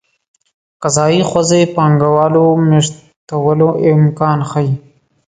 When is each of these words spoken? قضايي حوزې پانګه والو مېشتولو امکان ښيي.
قضايي 0.83 1.21
حوزې 1.29 1.61
پانګه 1.75 2.09
والو 2.15 2.45
مېشتولو 2.69 3.69
امکان 3.91 4.39
ښيي. 4.49 4.71